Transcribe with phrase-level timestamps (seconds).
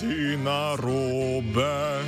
[0.00, 2.00] Si na robe.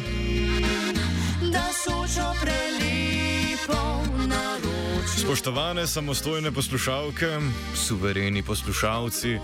[1.52, 3.80] Da sočo prelepo
[4.28, 5.20] naroči.
[5.20, 7.26] Spoštovane samostojne poslušalke,
[7.74, 9.38] suvereni poslušalci,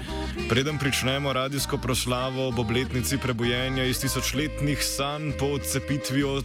[0.49, 6.45] preden pričnemo radijsko proslavo ob obletnici prebojenja iz tisočletnih sanj po odcepitvi od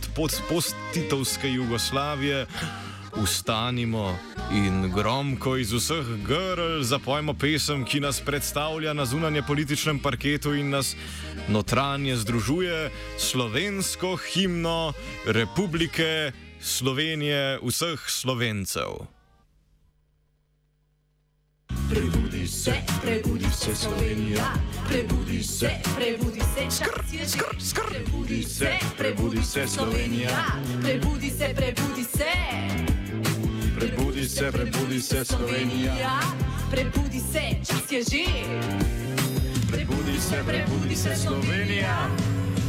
[0.49, 2.45] post-titovske Jugoslavije,
[3.15, 4.17] ustanimo
[4.51, 10.69] in gromko iz vseh grl zapojmo pesem, ki nas predstavlja na zunanje političnem parketu in
[10.69, 10.95] nas
[11.47, 14.93] notranje združuje, slovensko himno
[15.25, 19.05] Republike Slovenije vseh slovencev.
[21.89, 24.53] Prebudi se, prebudi se Slovenija,
[24.87, 27.73] prebudi se, prebudi se čas je že.
[27.89, 30.45] Prebudi se, prebudi se Slovenija,
[30.83, 31.53] prebudi se, prebudi se.
[31.53, 33.02] Prebudi se, prebudi se
[35.25, 36.19] Slovenija,
[36.71, 38.25] prebudi se, čas je že.
[39.71, 42.09] Prebudi se, prebudi se Slovenija,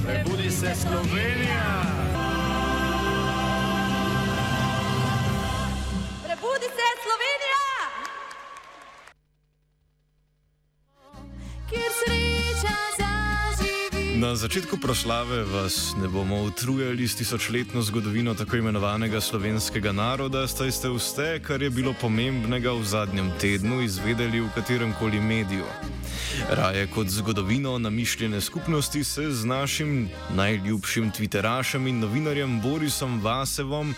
[0.06, 1.82] prebudi se Slovenija.
[6.24, 6.93] Prebudi se
[14.34, 20.72] Na začetku proslave vas ne bomo utrujali s tisočletno zgodovino tako imenovanega slovenskega naroda, saj
[20.74, 25.62] ste vse, kar je bilo pomembnega v zadnjem tednu, izvedeli v katerem koli mediju.
[26.50, 33.94] Raje kot zgodovino namišljene skupnosti se z našim najljubšim Twitterašem in novinarjem Borisom Vasevom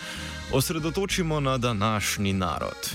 [0.53, 2.93] osredotočimo na današnji narod.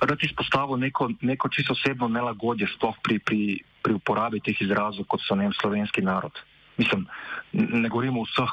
[0.00, 5.22] rad izpostavil neko, neko čisto osebno nelagodje, sploh pri, pri, pri uporabi teh izrazov, kot
[5.24, 6.34] so vem, slovenski narod.
[6.78, 7.06] Mislim,
[7.52, 8.52] ne govorimo o vseh,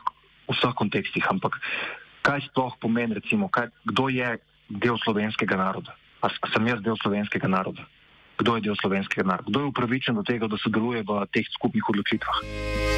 [0.49, 1.59] vseh kontekstih, ampak
[2.25, 4.37] kaj sploh pomeni, recimo, kaj, kdo je
[4.69, 5.93] del slovenskega naroda?
[6.21, 7.85] A, a sem jaz del slovenskega naroda?
[8.41, 9.49] Kdo je del slovenskega naroda?
[9.49, 12.94] Kdo je upravičen do tega, da sodeluje v teh skupnih odločitvah?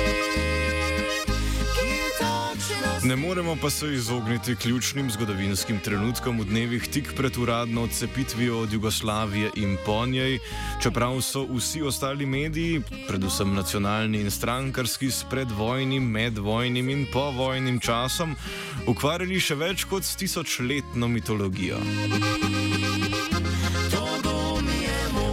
[3.07, 8.73] Ne moremo pa se izogniti ključnim zgodovinskim trenutkom v dnevih tik pred uradno odcepitvijo od
[8.73, 10.39] Jugoslavije in po njej,
[10.83, 18.35] čeprav so vsi ostali mediji, predvsem nacionalni in strankarski, s predvojnim, medvojnim in povojnim časom
[18.87, 21.79] ukvarjali še več kot s tisočletno mitologijo.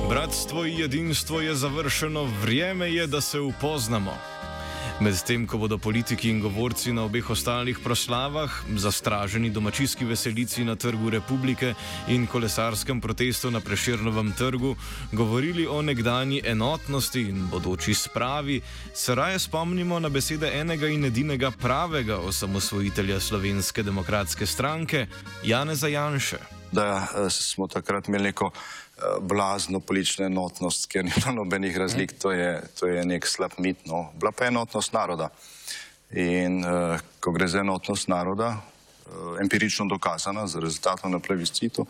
[0.09, 4.34] Bratstvo in jedinstvo je završeno, vrijeme je, da se upoznamo.
[5.01, 11.11] Medtem ko bodo politiki in govorci na obeh ostalih proslavah, zastraženi domačijski veselici na Trgu
[11.11, 11.75] Republike
[12.09, 14.77] in kolesarskem protestu na Preširnovem trgu,
[15.13, 18.61] govorili o nekdanji enotnosti in bodoči spravi,
[18.95, 25.07] se raje spomnimo na besede enega in edinega pravega osamosvojitelja Slovenske demokratske stranke,
[25.45, 26.39] Janeza Janše.
[26.75, 28.51] da eh, smo takrat imeli neko
[29.21, 33.87] blazno politično enotnost, kjer ni bilo nobenih razlik, to je, to je nek slab mit.
[33.87, 34.11] No.
[34.21, 35.29] Bila pa enotnost naroda.
[36.15, 41.87] In uh, ko gre za enotnost naroda, uh, empirično dokazana z rezultatom na plebiscitu,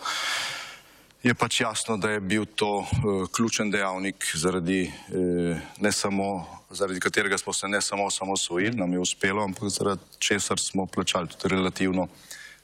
[1.23, 7.01] je pač jasno, da je bil to uh, ključen dejavnik, zaradi, uh, ne samo, zaradi
[7.01, 11.55] katerega smo se ne samo osamosvojili, nam je uspelo, ampak zaradi česar smo plačali tudi
[11.55, 12.09] relativno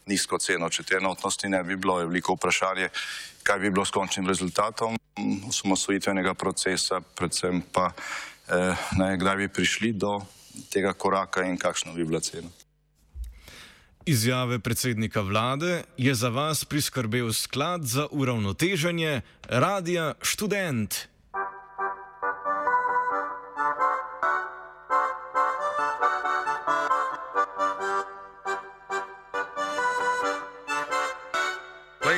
[0.06, 0.70] nizko ceno.
[0.70, 2.88] Če te enotnosti ne bi bilo, je veliko vprašanje,
[3.42, 4.96] kaj bi bilo s končnim rezultatom
[5.48, 10.20] osamosvojitvenega procesa, predvsem pa eh, ne, kdaj bi prišli do
[10.72, 12.48] tega koraka in kakšna bi bila cena.
[14.06, 20.14] Izjave predsednika vlade je za vas priskrbel sklad za uravnoteženje Radia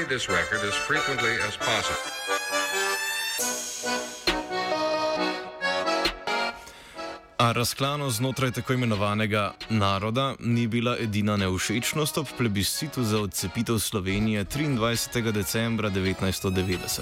[0.02, 0.12] Študent.
[0.12, 2.12] this record as frequently as possible.
[7.38, 14.44] A razklanost znotraj tako imenovanega naroda ni bila edina neušečnost ob plebiscitu za odcepitev Slovenije
[14.44, 15.32] 23.
[15.32, 17.00] decembra 1990.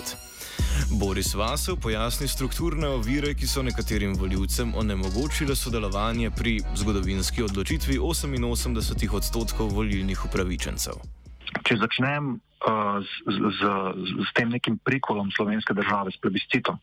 [0.90, 9.14] Boris Vasev pojasni strukturne ovire, ki so nekaterim voljivcem onemogočile sodelovanje pri zgodovinski odločitvi 88
[9.14, 11.19] odstotkov volilnih upravičencev.
[11.50, 13.62] Če začnem uh, z, z, z,
[14.22, 16.78] z tem nekim prikolom slovenske države, s plebiscitom.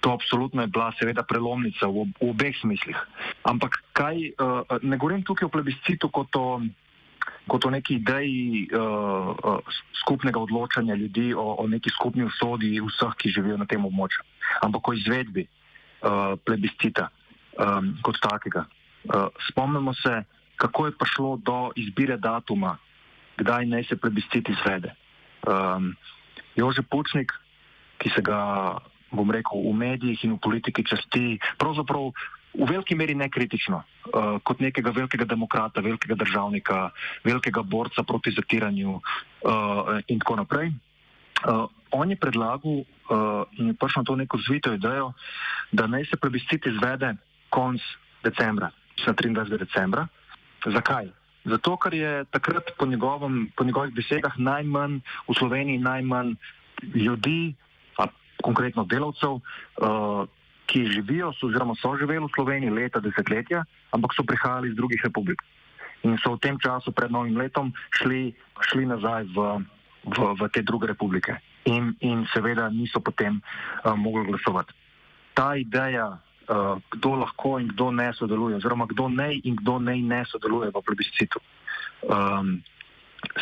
[0.00, 2.96] To absolutno je bila seveda prelomnica v, v obeh smislih.
[3.44, 6.64] Ampak kaj, uh, ne govorim tukaj o plebiscitu kot o,
[7.44, 9.60] kot o neki ideji uh, uh,
[10.00, 14.24] skupnega odločanja ljudi o, o neki skupni usodi vseh, ki živijo na tem območju,
[14.64, 17.12] ampak o izvedbi uh, plebiscita
[17.60, 18.64] um, kot takega.
[19.04, 20.24] Uh, spomnimo se,
[20.56, 22.78] kako je prišlo do izbire datuma,
[23.40, 24.92] kdaj naj se plebiscit izvede.
[25.48, 25.94] Um,
[26.56, 27.32] Jože Pučnik,
[27.98, 28.76] ki se ga
[29.10, 32.12] bom rekel, v medijih in v politiki časti, pravzaprav
[32.50, 36.90] v veliki meri nekritično, uh, kot nekega velikega demokrata, velikega državnika,
[37.24, 40.74] velikega borca proti zatiranju uh, in tako naprej.
[41.40, 45.12] Uh, on je predlagal uh, in je prišel na to neko zvito idejo,
[45.72, 47.14] da naj se plebiscit izvede
[47.48, 47.80] konc
[48.22, 48.70] decembra,
[49.06, 49.58] 23.
[49.58, 50.06] decembra.
[50.66, 51.19] Zakaj?
[51.44, 56.34] Zato, ker je takrat po, njegovem, po njegovih besedah najmanj v Sloveniji najmanj
[56.94, 57.54] ljudi,
[58.40, 60.28] konkretno delavcev, uh,
[60.66, 65.42] ki živijo oziroma so živeli v Sloveniji leta, desetletja, ampak so prihajali iz drugih republik.
[66.02, 68.32] In so v tem času pred novim letom šli,
[68.70, 69.38] šli nazaj v,
[70.08, 71.36] v, v te druge republike.
[71.68, 74.72] In, in seveda niso potem uh, mogli glasovati.
[75.34, 76.16] Ta ideja,
[76.90, 80.82] kdo lahko in kdo ne sodeluje, oziroma kdo ne in kdo ne, ne sodeluje v
[80.82, 81.38] plebiscitu,
[82.10, 82.58] um,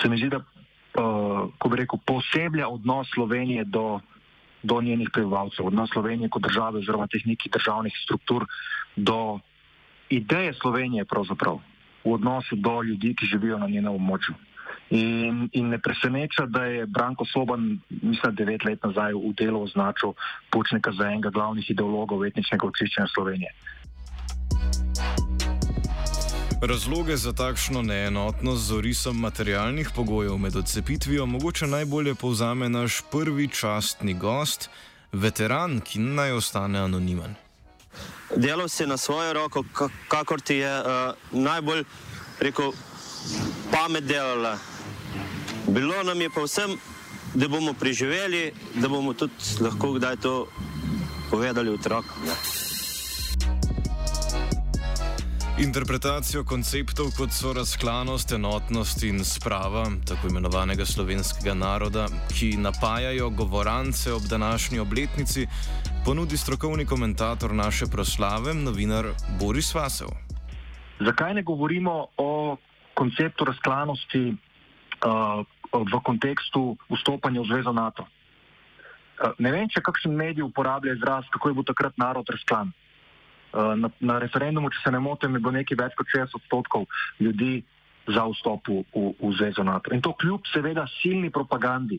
[0.02, 4.00] se mi zdi, da uh, ko bi rekel, poseblja odnos Slovenije do
[4.62, 8.46] do njenih prebivalcev, odnos Slovenije kot države oziroma teh nekih državnih struktur
[8.96, 9.38] do
[10.08, 11.60] ideje Slovenije pravzaprav
[12.04, 14.34] v odnosu do ljudi, ki živijo na njenem območju.
[14.90, 20.14] In, in ne preseneča, da je Branko Soban, mislim, devet let nazaj v delu označil
[20.50, 23.52] Pučnika za enega glavnih ideologov etničnega očiščenja Slovenije.
[26.60, 33.48] Razloge za takšno neenotnost z orisom materialnih pogojev med odcepitvijo mogoče najbolje povzame naš prvi
[33.48, 34.70] častni gost,
[35.12, 37.34] veteran, ki naj ostane anonimen.
[38.36, 39.64] Delal si na svojo roko,
[40.08, 41.84] kakor ti je uh, najbolj
[42.40, 42.72] rekel,
[43.70, 44.56] pamet delala.
[45.68, 46.70] Bilo nam je pa vsem,
[47.34, 50.46] da bomo preživeli, da bomo tudi lahko kdaj to
[51.30, 52.22] povedali otrokom.
[55.58, 62.06] Interpretacijo konceptov, kot so razklanost, enotnost in sprava tako imenovanega slovenskega naroda,
[62.38, 65.46] ki napajajo govorance ob današnji obletnici,
[66.04, 69.06] ponudi strokovni komentator naše proslave, novinar
[69.40, 70.08] Boris Vasev.
[71.00, 72.56] Zakaj ne govorimo o
[72.94, 78.06] konceptu razklanosti uh, v kontekstu vstopanja v Zvezo NATO?
[79.18, 82.70] Uh, ne vem, če kakšen medij uporablja izraz, kako je bil takrat narod razklan.
[83.48, 86.84] Eh, na, na referendumu, če se ne motim, je bilo nekaj več kot 60 odstotkov
[87.16, 87.62] ljudi
[88.04, 89.92] za vstop v, v, v Zvezo NATO.
[89.96, 91.96] In to kljub seveda silni propagandi,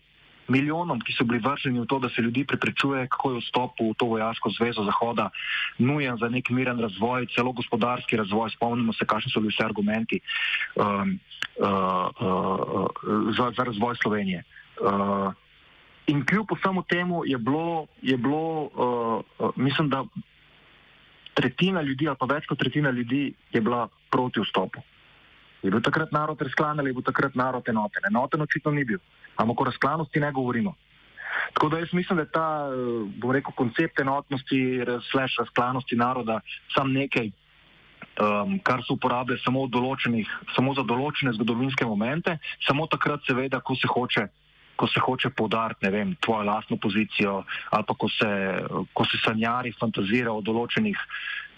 [0.50, 3.94] milijonom, ki so bili vrženi v to, da se ljudi preprečuje, kako je vstop v
[3.98, 5.30] to vojaško zvezo Zahoda
[5.78, 8.50] nujen za nek miren razvoj, celo gospodarski razvoj.
[8.56, 10.20] Spomnimo se, kakšni so bili vse argumenti
[10.76, 11.20] um,
[11.60, 12.88] uh, uh,
[13.38, 14.44] za, za razvoj Slovenije.
[14.82, 15.34] Uh,
[16.10, 20.04] In kljub vsemu temu je bilo, je bilo uh, uh, mislim, da
[21.34, 24.82] tretjina ljudi, ali pa več kot tretjina ljudi, je bila proti vstopu.
[25.64, 28.06] Je bil takrat narod razklan ali je bil takrat narod enoten?
[28.08, 29.00] Enoten očitno ni bil,
[29.36, 30.76] ampak o razklanosti ne govorimo.
[31.54, 32.48] Tako da jaz mislim, da je ta,
[33.22, 36.40] bom rekel, koncept enotnosti, slash razklanosti naroda
[36.76, 39.68] sam nekaj, um, kar se uporablja samo,
[40.56, 42.38] samo za določene zgodovinske momente,
[42.68, 44.28] samo takrat, seveda, ko se hoče
[44.80, 47.44] ko se hoče podariti, ne vem, tvojo lastno pozicijo,
[47.76, 48.30] ali pa ko se,
[48.96, 50.96] ko se sanjari, fantazira o določenih,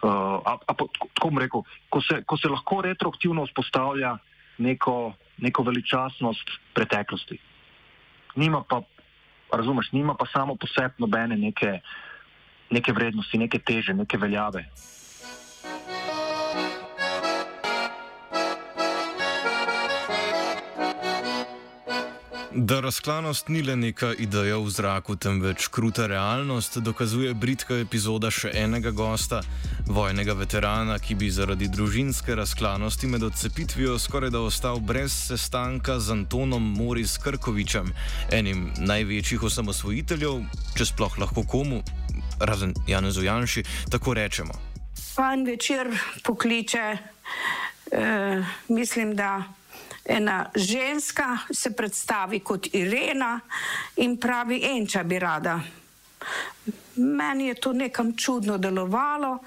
[0.02, 4.16] uh, a, a, tako bom rekel, ko se, ko se lahko retroaktivno vzpostavlja
[4.66, 4.96] neko,
[5.46, 7.38] neko veličastnost preteklosti.
[8.42, 8.82] Nima pa,
[9.54, 11.78] razumeš, nima pa samo posebno nobene neke,
[12.74, 14.66] neke vrednosti, neke teže, neke veljave.
[22.56, 28.52] Da razklanost ni le neka ideja v zraku, temveč kruta realnost, dokazuje britka epizoda še
[28.60, 29.40] enega gosta,
[29.88, 36.12] vojnega veterana, ki bi zaradi družinske razklanosti med odcepitvijo skoraj da ostal brez sestanka z
[36.12, 37.94] Antonom Moris Krkovičem,
[38.36, 40.44] enim največjih osamosvojiteljev,
[40.76, 41.80] če sploh lahko komu,
[42.44, 43.64] razen Janezu Janši,
[43.96, 44.60] tako rečemo.
[45.16, 45.88] Pa en večer
[46.28, 46.86] pokliče,
[47.96, 49.61] eh, mislim, da
[50.06, 53.40] ena ženska se predstavi kot Irena
[53.96, 55.60] in pravi, enča bi rada.
[56.96, 59.40] Meni je to nekam čudno delovalo.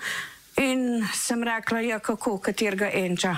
[0.56, 3.32] In sem rekla, ja, kako, katerega enča.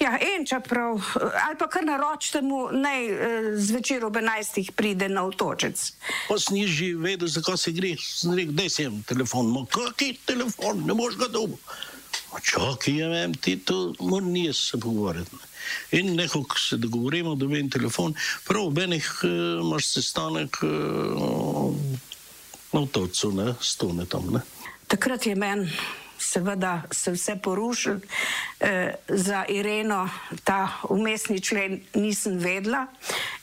[0.00, 4.70] Ja, enča prav, ali pa kar naročite mu, naj eh, zvečer ob 11.
[4.72, 5.92] pride na otočec.
[6.28, 7.92] Pa sniži, vedel, zakaj se gre.
[8.00, 11.60] Sem rekel, da sem telefon, ma kaki telefon, ne moreš ga dobu.
[12.36, 15.36] Ma čakaj, ja vem, ti to, moram jaz se pogovarjati.
[15.96, 18.14] In nekako se dogovorimo, da vem telefon,
[18.44, 19.30] prav ob enih uh,
[19.64, 21.72] imaš sestanek uh,
[22.72, 24.44] na otočcu, ne, stone tam, ne.
[24.86, 25.72] Takrat je meni
[26.18, 27.96] seveda se vse porušil.
[28.60, 30.08] E, za Ireno
[30.44, 32.86] ta umestni člen nisem vedela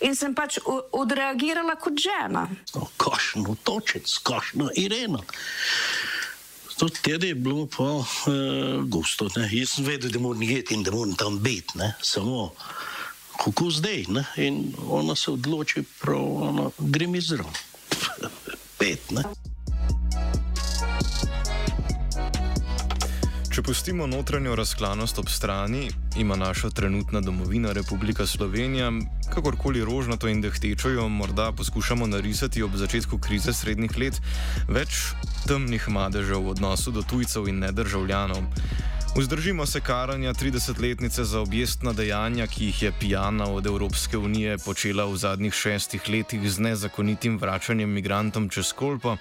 [0.01, 0.57] in sem pač
[0.91, 2.47] odreagirala kot žena.
[2.75, 5.21] No, kašno točec, kašno Irena.
[6.83, 8.05] To tede je bilo pa uh,
[8.83, 9.29] gusto.
[9.35, 9.47] Ne?
[9.51, 11.93] Jaz sem vedel, da moram jeti in da moram tam biti, ne?
[12.01, 12.51] samo
[13.39, 14.03] kako zdaj.
[14.09, 14.25] Ne?
[14.37, 17.53] In ona se odloči, da grem izraven.
[18.77, 19.11] Pet.
[19.11, 19.23] Ne?
[23.53, 25.83] Če pustimo notranjo razklanost ob strani,
[26.17, 28.88] ima naša trenutna domovina Republika Slovenija,
[29.29, 34.17] kakorkoli rožnato in dehtečo jo morda poskušamo narisati ob začetku krize srednjih let,
[34.65, 35.03] več
[35.45, 38.41] temnih madežev v odnosu do tujcev in nedržavljanov.
[39.13, 45.05] Vzdržimo se karanja 30-letnice za objestna dejanja, ki jih je pijana od Evropske unije počela
[45.05, 49.17] v zadnjih šestih letih z nezakonitim vračanjem migrantom čez Kolpo.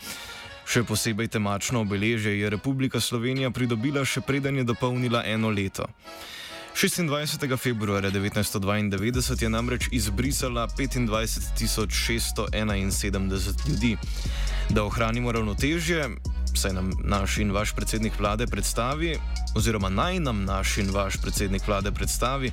[0.67, 5.87] Še posebej temačno obeležje je Republika Slovenija pridobila še preden je dopolnila eno leto.
[6.75, 7.57] 26.
[7.57, 13.97] februarja 1992 je namreč izbrisala 25.671 ljudi.
[14.71, 16.09] Da ohranimo ravnotežje,
[16.55, 19.19] saj nam naš in vaš predsednik vlade predstavi,
[19.57, 22.53] oziroma naj nam naš in vaš predsednik vlade predstavi,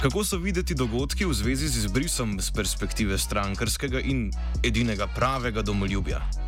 [0.00, 4.32] kako so videti dogodki v zvezi z izbrisom z perspektive strankarskega in
[4.64, 6.47] edinega pravega domoljubja.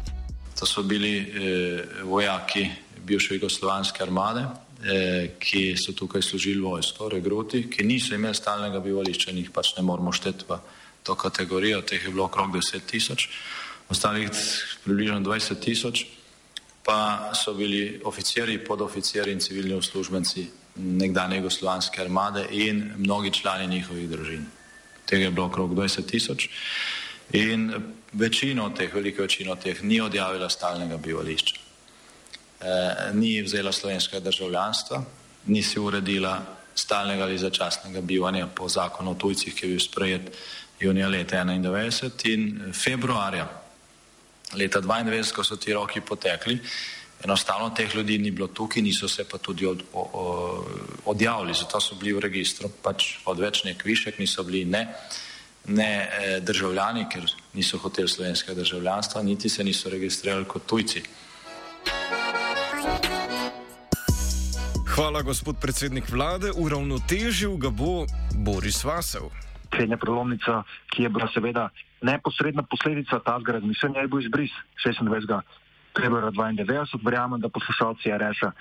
[0.59, 2.69] To so bili eh, vojaki
[3.07, 4.45] bivše jugoslovanske armade,
[4.85, 9.75] eh, ki so tukaj služili vojsko, regruti, ki niso imeli stalnega bivališča in jih pač
[9.77, 10.59] ne moramo šteti v
[11.03, 11.83] to kategorijo.
[11.83, 13.29] Teh je bilo okrog 10 tisoč,
[13.89, 14.31] ostalih
[14.85, 16.07] približno 20 tisoč,
[16.85, 24.09] pa so bili oficiri, podoficiri in civilni uslužbenci nekdanje jugoslovanske armade in mnogi člani njihovih
[24.11, 24.47] družin.
[25.07, 26.49] Tega je bilo okrog 20 tisoč.
[27.33, 27.73] In
[28.13, 31.57] večino teh, veliko večino teh, ni odjavila stalnega bivališča.
[32.61, 32.67] E,
[33.15, 35.03] ni vzela slovenskega državljanstva,
[35.47, 36.41] ni si uredila
[36.75, 40.31] stalnega ali začasnega bivanja po zakonu o tujcih, ki je bil sprejet
[40.81, 43.47] junija leta 1991 in februarja
[44.55, 46.59] leta 1992, ko so ti roki potekli,
[47.25, 50.67] enostavno teh ljudi ni bilo tukaj, niso se pa tudi od, o, o,
[51.05, 54.87] odjavili, zato so bili v registru pač odveč nek višek, niso bili ne
[55.67, 61.03] ne eh, državljani, ker niso hoteli slovenskega državljanstva, niti se niso registrirali kot tujci.
[64.95, 66.51] Hvala, gospod predsednik vlade.
[66.57, 69.31] Uravnotežil ga bo Boris Vasev.
[69.71, 71.69] Srednja prelomnica, ki je bila seveda
[72.03, 74.51] neposredna posledica tega razmišljanja, je bil izbris
[74.85, 75.41] 26.
[75.97, 77.05] februarja 1992.
[77.05, 78.53] Verjamem, da poslušalci RS-a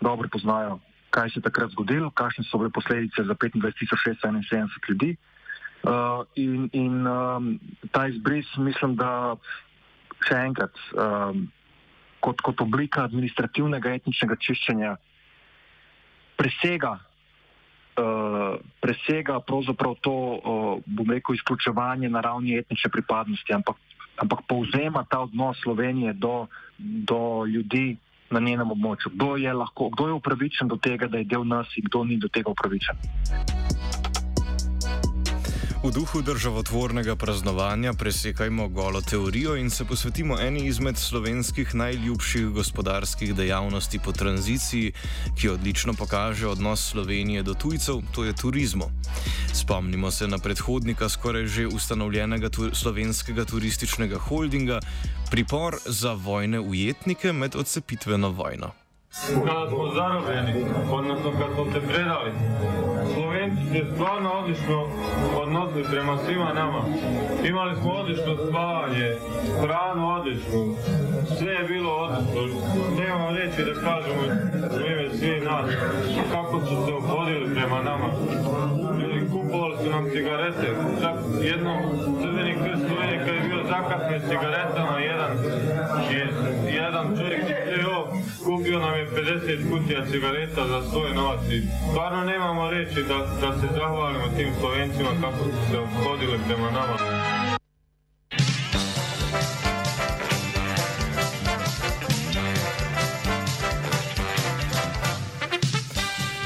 [0.00, 0.78] dobro poznajo,
[1.10, 5.16] kaj se je takrat zgodilo, kakšne so bile posledice za 25.671 ljudi.
[5.84, 7.60] Uh, in in um,
[7.92, 9.36] ta izbris, mislim, da
[10.24, 11.42] še enkrat, um,
[12.24, 14.94] kot, kot oblika administrativnega etničnega čiščenja,
[16.40, 16.94] presega,
[18.00, 23.76] uh, presega pravzaprav to, uh, bom rekel, izključevanje na ravni etnične pripadnosti, ampak,
[24.24, 26.46] ampak povzema ta odnos Slovenije do,
[26.78, 27.98] do ljudi
[28.32, 29.12] na njenem območju.
[29.18, 32.16] Kdo je, lahko, kdo je upravičen do tega, da je del nas in kdo ni
[32.16, 32.96] do tega upravičen.
[35.84, 43.34] V duhu državotvornega praznovanja presekajmo golo teorijo in se posvetimo eni izmed slovenskih najljubših gospodarskih
[43.34, 44.92] dejavnosti po tranziciji,
[45.36, 48.88] ki odlično pokaže odnos Slovenije do tujcev, to je turizmu.
[49.52, 54.80] Spomnimo se na predhodnika skoraj že ustanovljenega tu slovenskega turističnega holdinga,
[55.30, 58.72] pripor za vojne ujetnike med odcepitveno vojno.
[59.28, 62.32] Kada smo zarobljeni, odnosno kad smo se predali,
[63.72, 64.86] se stvarno odlično
[65.42, 66.82] odnosili prema svima nama.
[67.44, 69.16] Imali smo odlično spavanje,
[69.62, 70.76] hranu odličnu,
[71.38, 72.60] sve je bilo odlično.
[72.98, 74.22] Nemamo reći da kažemo
[74.74, 75.70] u ime nas
[76.32, 78.08] kako su se obhodili prema nama.
[79.32, 80.68] Kupovali su nam cigarete,
[81.00, 81.78] čak jednom
[82.20, 85.30] Crveni krst Slovenije kad je bio zakasnjen cigaretama, jedan,
[86.66, 87.63] jedan čovjek
[88.44, 93.60] kupio nam je 50 kutija cigareta za svoj novac i stvarno nemamo reći da, da
[93.60, 96.96] se zahvalimo tim Slovencima kako su se obhodili prema nama.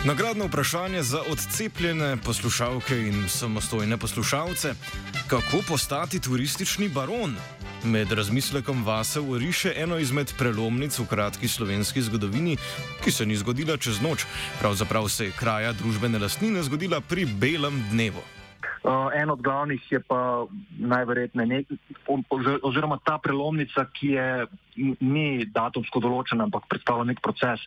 [0.05, 4.75] Nagradno vprašanje za odcepljene poslušalke in samostojne poslušalce:
[5.28, 7.37] kako postati turistični baron?
[7.85, 12.56] Med razmislekom vase uriše eno izmed prelomnic v kratki slovenski zgodovini,
[13.04, 14.25] ki se ni zgodila čez noč,
[14.61, 18.23] pravzaprav se je kraja družbene lastnine zgodila pri belem dnevu.
[18.85, 20.47] Uh, en od glavnih je pa
[20.78, 21.64] najverjetneje,
[22.62, 24.47] oziroma ta prelomnica, ki je
[25.00, 27.61] ni datumsko določena, ampak predstavlja nek proces,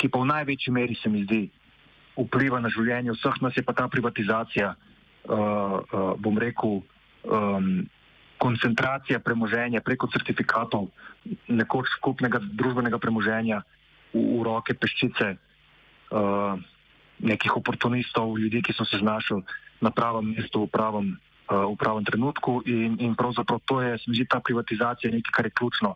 [0.00, 1.42] ki pa v največji meri se mi zdi
[2.16, 6.80] vpliva na življenje vseh nas, je pa ta privatizacija, uh, uh, bom rekel,
[7.24, 7.86] um,
[8.38, 10.90] koncentracija premoženja preko certifikatov,
[11.48, 13.62] nekoč skupnega družbenega premoženja
[14.10, 16.58] v, v roke peščice uh,
[17.22, 19.42] nekih oportunistov, ljudi, ki so se znašli
[19.82, 21.14] na pravem mestu v pravem,
[21.50, 25.32] uh, v pravem trenutku in, in pravzaprav to je, se mi zdi, ta privatizacija nekaj,
[25.32, 25.94] kar je ključno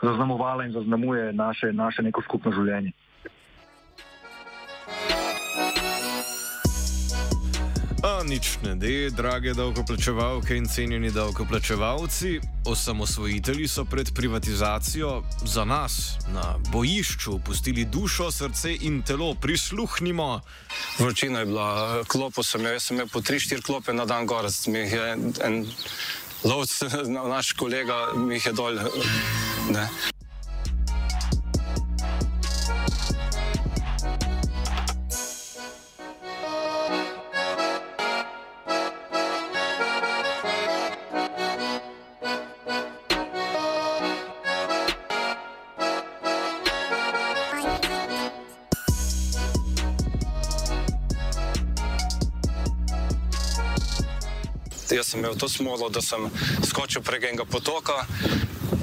[0.00, 2.94] zaznamovala in zaznamuje naše, naše neko skupno življenje.
[8.30, 16.54] Nič ne de, drage davkoplačevalke in cenjeni davkoplačevalci, osamosvojitelji so pred privatizacijo za nas na
[16.72, 19.34] bojišču pustili dušo, srce in telo.
[19.34, 20.40] Prisluhnimo.
[20.98, 24.46] Vročina je bila, klopo sem jo, jaz sem imel po 3-4 klope na dan gor,
[24.66, 25.66] mi jih je en, en
[26.44, 26.78] lovc,
[27.34, 28.78] naš kolega, mi jih je dol.
[29.74, 29.88] Ne.
[55.30, 56.30] Imel to smolo, da sem
[56.66, 58.06] skočil prek enega potoka,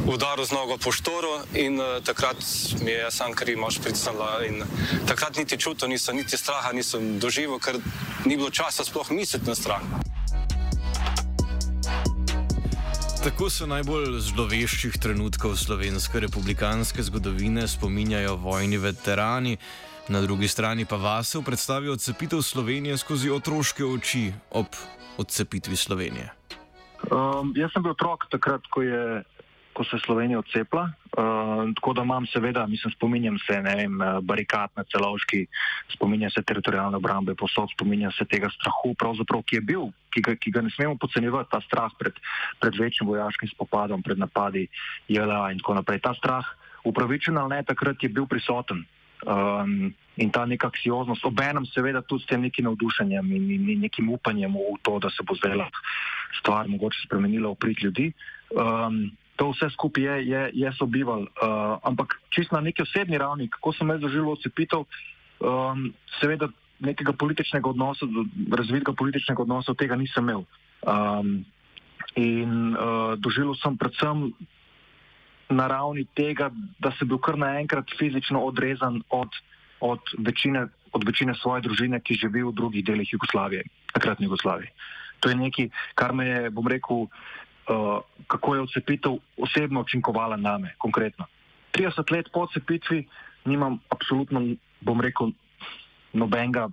[0.07, 2.39] udaril z nogo po štoru in uh, takrat
[2.79, 4.39] mi je sam kri mož pricnila.
[5.07, 7.75] Takrat niti čutil nisem, niti straha nisem doživel, ker
[8.25, 9.83] ni bilo časa sploh misliti na strah.
[13.23, 19.57] Tako se najbolj zloveščih trenutkov slovenske republikanske zgodovine spominjajo vojni veterani,
[20.07, 24.71] na drugi strani pa vase predstavijo odcepitev Slovenije skozi otroške oči ob
[25.17, 26.31] odcepitvi Slovenije.
[27.11, 29.21] Um, jaz sem bil otrok takrat, ko, je,
[29.73, 34.73] ko se je Slovenija odcepila, uh, tako da imam seveda, mislim, spominjam se vem, barikat
[34.75, 35.45] na celovški,
[35.93, 38.95] spominjam se teritorijalne obrambe posod, spominjam se tega strahu,
[39.45, 42.17] ki je bil, ki ga, ki ga ne smemo podcenjevati, ta strah pred,
[42.59, 44.67] pred večjim vojaškim spopadom, pred napadi
[45.07, 46.01] JLA in tako naprej.
[46.01, 46.45] Ta strah,
[46.83, 48.85] upravičen ali ne, takrat je bil prisoten.
[49.25, 53.79] Um, in ta neka aksioznost, obenem seveda tudi s tem nekim navdušenjem in, in, in
[53.81, 55.69] nekim upanjem v to, da se bo zdaj
[56.39, 58.11] stvar mogoče spremenila v prid ljudi.
[58.53, 61.29] Um, to vse skupaj je, je, je sobival.
[61.37, 64.85] Uh, ampak čist na neki osebni ravni, kako sem jaz doživel odcepitev,
[65.41, 66.49] um, seveda
[66.79, 68.05] nekega političnega odnosa,
[68.53, 70.45] razvitega političnega odnosa od tega nisem imel.
[70.85, 71.45] Um,
[72.17, 74.33] in uh, doživel sem predvsem
[75.49, 79.29] na ravni tega, da sem bil kar naenkrat fizično odrezan od,
[79.79, 84.71] od, večine, od večine svoje družine, ki živi v drugih delih Jugoslavije, takratne Jugoslavije.
[85.19, 90.57] To je nekaj, kar me je, bom rekel, uh, kako je odcepitev osebno učinkovala na
[90.57, 91.25] me, konkretno.
[91.73, 93.07] 30 let po odcepitvi
[93.45, 94.41] nimam absolutno,
[94.81, 95.31] bom rekel,
[96.13, 96.67] nobenega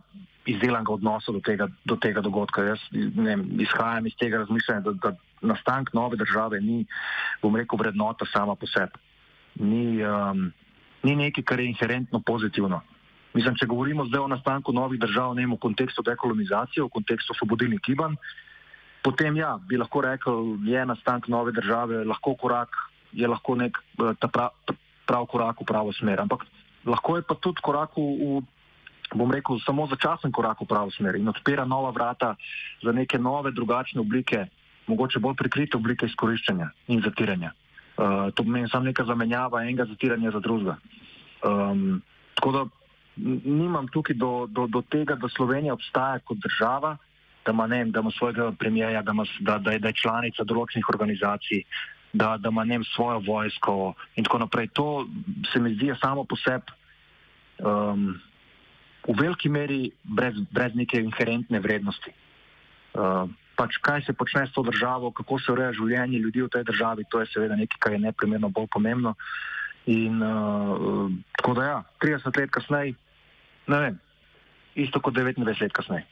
[0.47, 2.63] izdelanega odnosa do tega, do tega dogodka.
[2.63, 6.85] Jaz ne, izhajam iz tega razmišljanja, da, da nastank nove države ni,
[7.43, 8.99] bom rekel, vrednota sama po sebi.
[9.61, 10.51] Ni, um,
[11.03, 12.81] ni nekaj, kar je inherentno pozitivno.
[13.35, 17.83] Mislim, če govorimo zdaj o nastanku novih držav, ne v kontekstu dekolonizacije, v kontekstu osvobodilnih
[17.83, 18.15] gibanj,
[19.03, 22.79] potem ja, bi lahko rekel, je nastank nove države lahko korak,
[23.13, 24.55] je lahko nek eh, ta prav,
[25.07, 26.23] prav korak v pravo smer.
[26.23, 26.47] Ampak
[26.87, 31.19] lahko je pa tudi korak v, v bom rekel, samo začasen korak v pravo smer
[31.19, 32.35] in odpira nova vrata
[32.83, 34.47] za neke nove, drugačne oblike,
[34.87, 37.53] mogoče bolj prikrite oblike izkoriščanja in zatiranja.
[37.97, 40.77] Uh, to pomeni samo neka zamenjava enega zatiranja za drugega.
[41.45, 42.03] Um,
[42.35, 42.65] tako da
[43.45, 46.97] nimam tukaj do, do, do tega, da Slovenija obstaja kot država,
[47.47, 50.45] da ima, vem, da ima svojega premijeja, da, ima, da, da, je, da je članica
[50.45, 51.63] določenih organizacij,
[52.13, 54.73] da, da ima vem, svojo vojsko in tako naprej.
[54.75, 55.07] To
[55.53, 56.73] se mi zdi samo po sebi
[57.63, 58.15] um,
[59.07, 62.15] v veliki meri brez, brez neke inherentne vrednosti.
[62.95, 66.65] Uh, pač kaj se počne s to državo, kako se ureja življenje ljudi v tej
[66.71, 69.15] državi, to je seveda nekaj, kar je neprimerno bolj pomembno.
[69.87, 72.95] In uh, tako da ja, 30 let kasneje,
[73.69, 74.01] ne vem,
[74.75, 76.07] isto kot 29 let kasneje.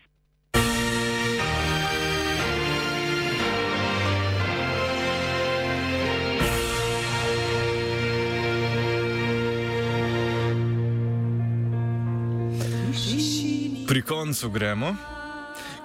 [13.93, 15.12] Pri koncu gremo.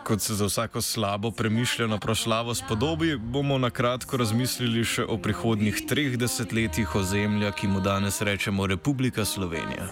[0.07, 5.81] Kot se za vsako slabo premišljeno proslavo spodobi, bomo na kratko razmislili še o prihodnjih
[5.89, 9.89] treh desetletjih ozemlja, ki mu danes rečemo Republika Slovenija.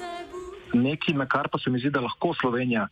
[0.73, 2.85] Nekaj, na kar pa se mi zdi, da lahko Slovenija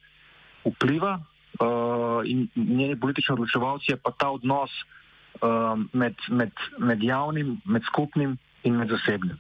[0.65, 7.55] vpliva uh, in njeni politični odločevalci, je pa ta odnos uh, med, med, med javnim,
[7.63, 8.35] med skupnim
[8.67, 9.39] in med zasebnim.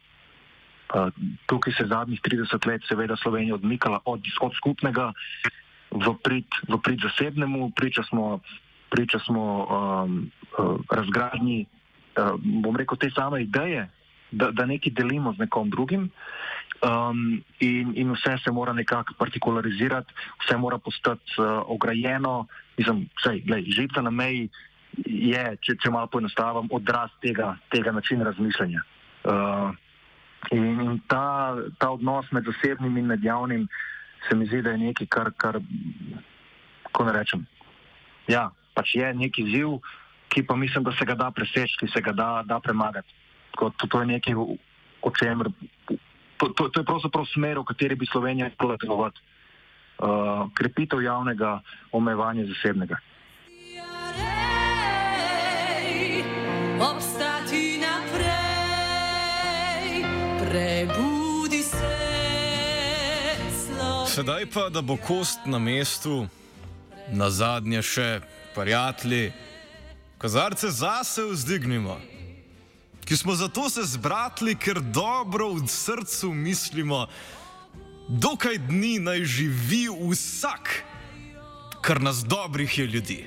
[0.93, 1.11] Uh,
[1.51, 5.11] tukaj se je zadnjih 30 let seveda Slovenija odmikala od, od skupnega
[5.93, 8.39] v prid, v prid zasebnemu, priča smo,
[8.89, 11.65] priča smo um, uh, razgradnji,
[12.17, 13.89] uh, bom rekel, te same ideje,
[14.31, 16.09] da, da nekaj delimo z nekom drugim.
[16.83, 22.47] Um, in, in vse se mora nekako partikularizirati, vse mora postati uh, ograjeno.
[22.77, 24.49] Mislim, sej, glej, žica na meji
[25.05, 28.83] je, če, če malo poenostavim, odraz tega, tega načina razmišljanja.
[29.23, 29.71] Uh,
[30.51, 33.67] in in ta, ta odnos med zasebnim in med javnim
[34.27, 35.59] se mi zdi, da je nekaj, kar, kar
[36.83, 37.45] kako ne rečem.
[38.27, 39.79] Ja, pač je neki ziv,
[40.29, 43.09] ki pa mislim, da se ga da preseči, ki se ga da, da premagati.
[43.51, 44.35] Tako, to, to je nekaj,
[45.01, 45.49] o čemer.
[46.37, 49.21] To, to, to je pravzaprav smer, v kateri bi Slovenija morala delovati.
[50.03, 52.97] Uh, krepitev javnega, omejevanje zasebnega.
[64.13, 66.27] Sedaj pa, da bo kost na mestu,
[67.09, 68.09] na zadnje še
[68.53, 69.31] prijatelji,
[70.21, 71.95] kazarce zase vzdignimo,
[73.09, 77.07] ki smo zato se zbratli, ker dobro v srcu mislimo,
[78.05, 80.75] dokaj dni naj živi vsak,
[81.81, 83.21] kar nas dobrih je ljudi.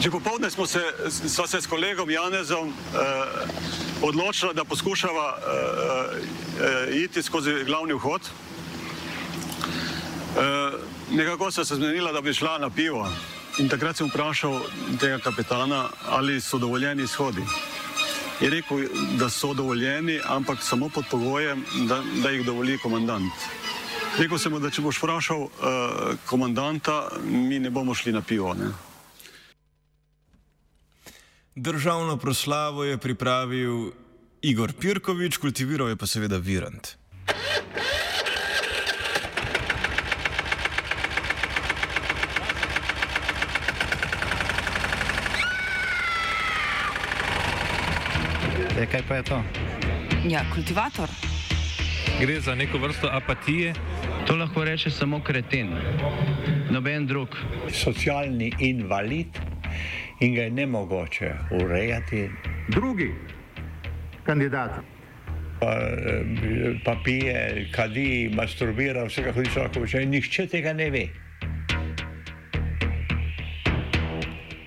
[0.00, 2.72] Že popovdne smo se, sva se s kolegom Janezom eh,
[4.02, 5.42] odločila, da poskušava eh,
[6.90, 8.20] eh, iti skozi glavni vhod.
[10.36, 10.72] Eh,
[11.10, 13.08] nekako sva se zmenila, da bi šla na pivo.
[13.58, 14.60] In takrat sem vprašal
[15.00, 17.42] tega kapitana, ali so dovoljeni izhodi.
[18.40, 18.84] Je rekel,
[19.16, 23.32] da so dovoljeni, ampak samo pod pogojem, da, da jih dovoli komandant.
[24.18, 25.50] Rekel sem mu, da če boš vprašal uh,
[26.28, 28.54] komandanta, mi ne bomo šli na pivo.
[28.54, 28.85] Ne?
[31.58, 33.90] Državno proslavo je pripravil
[34.42, 36.88] Igor Pirkovič, kultiviral je pa seveda Virant.
[48.76, 49.42] E, kaj pa je to?
[50.28, 51.08] Ja, kultivator.
[52.20, 53.74] Gre za neko vrsto apatije.
[54.26, 55.72] To lahko reče samo kreten,
[56.70, 57.28] noben drug.
[57.72, 59.46] Socialni invalid
[60.20, 62.30] in ga je ne mogoče urejati.
[62.68, 63.12] Drugi
[64.26, 64.70] kandidat.
[65.60, 70.06] Pa, eh, pa pije, kadi, masturbira, vse kako hoče lahko počne.
[70.06, 71.08] Nihče tega ne ve.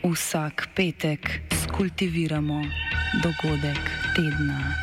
[0.03, 2.63] Vsak petek skultiviramo
[3.23, 3.79] dogodek
[4.15, 4.73] tedna.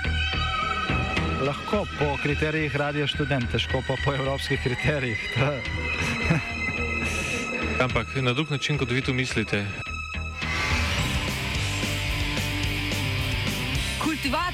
[1.47, 5.37] Lahko po kriterijih radio študent, težko pa po evropskih kriterijih.
[7.85, 9.86] Ampak na drug način, kot vi to mislite.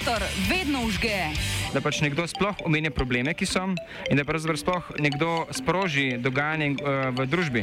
[0.03, 1.31] Kultivator vedno užge.
[1.71, 3.63] Da pač nekdo sploh omenja probleme, ki so,
[4.11, 7.63] in da pravzaprav sploh nekdo sproži dogajanje uh, v družbi.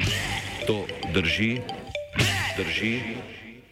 [0.64, 1.60] To drži,
[2.56, 2.94] drži.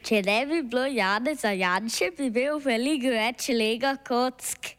[0.04, 4.77] Če ne bi bilo Janeza Janše, bi imel veliko več lega kock.